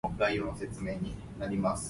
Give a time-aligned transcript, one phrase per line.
[0.03, 0.65] 好來好去